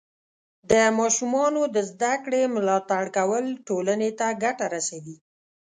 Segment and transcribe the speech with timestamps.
[0.71, 5.17] د ماشومانو د زده کړې ملاتړ کول ټولنې ته ګټه رسوي.